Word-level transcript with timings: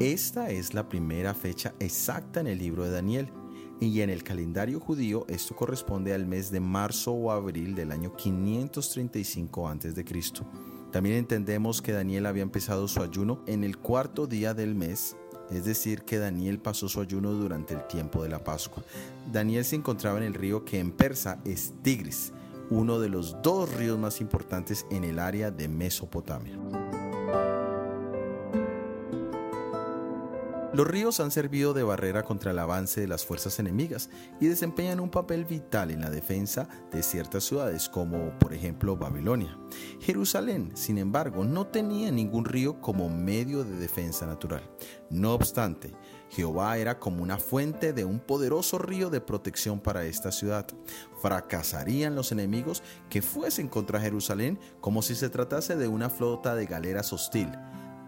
Esta 0.00 0.48
es 0.48 0.72
la 0.72 0.88
primera 0.88 1.34
fecha 1.34 1.74
exacta 1.78 2.40
en 2.40 2.46
el 2.46 2.58
libro 2.58 2.84
de 2.84 2.90
Daniel 2.90 3.28
y 3.80 4.00
en 4.00 4.08
el 4.08 4.24
calendario 4.24 4.80
judío 4.80 5.26
esto 5.28 5.54
corresponde 5.54 6.14
al 6.14 6.24
mes 6.26 6.50
de 6.50 6.58
marzo 6.58 7.12
o 7.12 7.30
abril 7.30 7.74
del 7.74 7.92
año 7.92 8.16
535 8.16 9.68
a.C. 9.68 10.04
También 10.90 11.16
entendemos 11.16 11.82
que 11.82 11.92
Daniel 11.92 12.24
había 12.24 12.42
empezado 12.42 12.88
su 12.88 13.02
ayuno 13.02 13.42
en 13.46 13.62
el 13.62 13.76
cuarto 13.76 14.26
día 14.26 14.54
del 14.54 14.74
mes, 14.74 15.18
es 15.50 15.66
decir, 15.66 16.00
que 16.04 16.16
Daniel 16.16 16.60
pasó 16.60 16.88
su 16.88 17.02
ayuno 17.02 17.32
durante 17.32 17.74
el 17.74 17.86
tiempo 17.86 18.22
de 18.22 18.30
la 18.30 18.42
Pascua. 18.42 18.82
Daniel 19.30 19.66
se 19.66 19.76
encontraba 19.76 20.16
en 20.16 20.24
el 20.24 20.32
río 20.32 20.64
que 20.64 20.78
en 20.78 20.92
persa 20.92 21.42
es 21.44 21.74
Tigris, 21.82 22.32
uno 22.70 23.00
de 23.00 23.10
los 23.10 23.36
dos 23.42 23.70
ríos 23.74 23.98
más 23.98 24.22
importantes 24.22 24.86
en 24.90 25.04
el 25.04 25.18
área 25.18 25.50
de 25.50 25.68
Mesopotamia. 25.68 26.58
Los 30.72 30.86
ríos 30.86 31.18
han 31.18 31.32
servido 31.32 31.74
de 31.74 31.82
barrera 31.82 32.22
contra 32.22 32.52
el 32.52 32.58
avance 32.60 33.00
de 33.00 33.08
las 33.08 33.26
fuerzas 33.26 33.58
enemigas 33.58 34.08
y 34.40 34.46
desempeñan 34.46 35.00
un 35.00 35.10
papel 35.10 35.44
vital 35.44 35.90
en 35.90 36.00
la 36.00 36.10
defensa 36.10 36.68
de 36.92 37.02
ciertas 37.02 37.42
ciudades 37.42 37.88
como 37.88 38.38
por 38.38 38.54
ejemplo 38.54 38.96
Babilonia. 38.96 39.58
Jerusalén, 40.00 40.70
sin 40.76 40.98
embargo, 40.98 41.44
no 41.44 41.66
tenía 41.66 42.12
ningún 42.12 42.44
río 42.44 42.80
como 42.80 43.08
medio 43.08 43.64
de 43.64 43.76
defensa 43.78 44.26
natural. 44.26 44.62
No 45.10 45.34
obstante, 45.34 45.92
Jehová 46.28 46.78
era 46.78 47.00
como 47.00 47.24
una 47.24 47.38
fuente 47.38 47.92
de 47.92 48.04
un 48.04 48.20
poderoso 48.20 48.78
río 48.78 49.10
de 49.10 49.20
protección 49.20 49.80
para 49.80 50.04
esta 50.04 50.30
ciudad. 50.30 50.68
Fracasarían 51.20 52.14
los 52.14 52.30
enemigos 52.30 52.84
que 53.08 53.22
fuesen 53.22 53.66
contra 53.66 54.00
Jerusalén 54.00 54.60
como 54.80 55.02
si 55.02 55.16
se 55.16 55.30
tratase 55.30 55.74
de 55.74 55.88
una 55.88 56.10
flota 56.10 56.54
de 56.54 56.66
galeras 56.66 57.12
hostil 57.12 57.48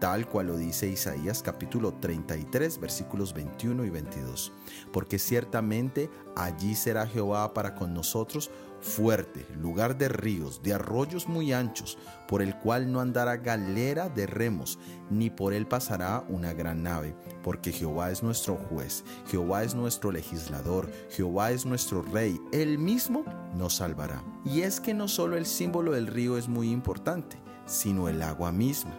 tal 0.03 0.27
cual 0.27 0.47
lo 0.47 0.57
dice 0.57 0.89
Isaías 0.89 1.41
capítulo 1.41 1.93
33 1.93 2.77
versículos 2.81 3.33
21 3.33 3.85
y 3.85 3.89
22. 3.89 4.51
Porque 4.91 5.17
ciertamente 5.17 6.09
allí 6.35 6.75
será 6.75 7.07
Jehová 7.07 7.53
para 7.53 7.73
con 7.73 7.93
nosotros 7.93 8.51
fuerte, 8.81 9.47
lugar 9.55 9.97
de 9.97 10.09
ríos, 10.09 10.61
de 10.61 10.73
arroyos 10.73 11.29
muy 11.29 11.53
anchos, 11.53 11.97
por 12.27 12.41
el 12.41 12.59
cual 12.59 12.91
no 12.91 12.99
andará 12.99 13.37
galera 13.37 14.09
de 14.09 14.27
remos, 14.27 14.77
ni 15.09 15.29
por 15.29 15.53
él 15.53 15.67
pasará 15.67 16.25
una 16.27 16.51
gran 16.51 16.83
nave, 16.83 17.15
porque 17.41 17.71
Jehová 17.71 18.11
es 18.11 18.23
nuestro 18.23 18.57
juez, 18.57 19.05
Jehová 19.27 19.63
es 19.63 19.73
nuestro 19.73 20.11
legislador, 20.11 20.91
Jehová 21.11 21.51
es 21.51 21.65
nuestro 21.65 22.01
rey, 22.01 22.41
él 22.51 22.77
mismo 22.77 23.23
nos 23.55 23.75
salvará. 23.75 24.21
Y 24.43 24.63
es 24.63 24.81
que 24.81 24.93
no 24.93 25.07
solo 25.07 25.37
el 25.37 25.45
símbolo 25.45 25.93
del 25.93 26.07
río 26.07 26.37
es 26.37 26.49
muy 26.49 26.71
importante, 26.71 27.37
sino 27.65 28.09
el 28.09 28.21
agua 28.21 28.51
misma. 28.51 28.93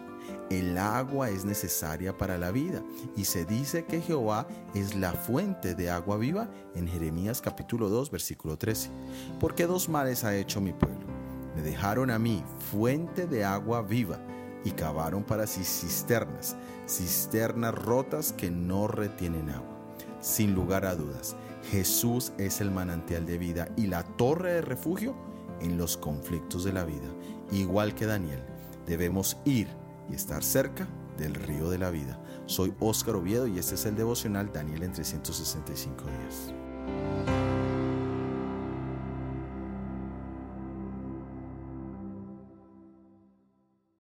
El 0.51 0.77
agua 0.77 1.29
es 1.29 1.43
necesaria 1.43 2.15
para 2.15 2.37
la 2.37 2.51
vida 2.51 2.83
y 3.17 3.25
se 3.25 3.45
dice 3.45 3.85
que 3.85 3.99
Jehová 3.99 4.47
es 4.75 4.93
la 4.93 5.13
fuente 5.13 5.73
de 5.73 5.89
agua 5.89 6.17
viva 6.17 6.49
en 6.75 6.87
Jeremías 6.87 7.41
capítulo 7.41 7.89
2 7.89 8.11
versículo 8.11 8.55
13. 8.55 8.91
Porque 9.39 9.65
dos 9.65 9.89
males 9.89 10.23
ha 10.23 10.35
hecho 10.35 10.61
mi 10.61 10.71
pueblo. 10.71 11.07
Me 11.55 11.63
dejaron 11.63 12.11
a 12.11 12.19
mí 12.19 12.43
fuente 12.71 13.25
de 13.25 13.43
agua 13.43 13.81
viva 13.81 14.19
y 14.63 14.71
cavaron 14.71 15.23
para 15.23 15.47
sí 15.47 15.63
cisternas, 15.63 16.55
cisternas 16.87 17.73
rotas 17.73 18.31
que 18.31 18.51
no 18.51 18.87
retienen 18.87 19.49
agua. 19.49 19.75
Sin 20.19 20.53
lugar 20.53 20.85
a 20.85 20.95
dudas, 20.95 21.35
Jesús 21.71 22.33
es 22.37 22.61
el 22.61 22.69
manantial 22.69 23.25
de 23.25 23.39
vida 23.39 23.69
y 23.75 23.87
la 23.87 24.03
torre 24.03 24.53
de 24.53 24.61
refugio 24.61 25.15
en 25.59 25.79
los 25.79 25.97
conflictos 25.97 26.63
de 26.63 26.73
la 26.73 26.83
vida. 26.83 27.07
Igual 27.51 27.95
que 27.95 28.05
Daniel, 28.05 28.43
debemos 28.85 29.37
ir 29.45 29.67
y 30.09 30.15
estar 30.15 30.43
cerca 30.43 30.87
del 31.17 31.35
río 31.35 31.69
de 31.69 31.77
la 31.77 31.89
vida. 31.89 32.19
Soy 32.45 32.73
Óscar 32.79 33.15
Oviedo 33.15 33.47
y 33.47 33.59
este 33.59 33.75
es 33.75 33.85
el 33.85 33.95
devocional 33.95 34.51
Daniel 34.51 34.83
en 34.83 34.93
365 34.93 36.03
días. 36.05 36.54